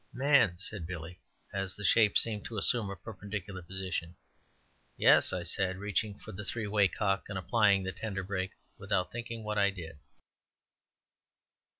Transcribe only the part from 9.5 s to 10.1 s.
I did.